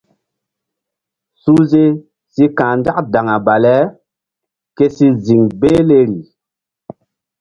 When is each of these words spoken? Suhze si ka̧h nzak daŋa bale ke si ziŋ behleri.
Suhze 1.41 1.83
si 2.33 2.45
ka̧h 2.57 2.73
nzak 2.79 2.97
daŋa 3.13 3.35
bale 3.45 3.75
ke 4.77 4.85
si 4.95 5.07
ziŋ 5.25 5.41
behleri. 5.59 6.21